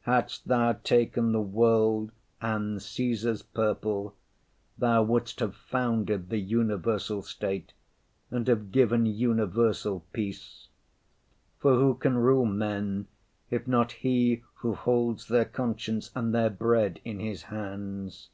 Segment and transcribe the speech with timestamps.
[0.00, 2.10] Hadst Thou taken the world
[2.42, 4.16] and Cæsar's purple,
[4.76, 7.72] Thou wouldst have founded the universal state
[8.28, 10.66] and have given universal peace.
[11.60, 13.06] For who can rule men
[13.48, 18.30] if not he who holds their conscience and their bread in his hands?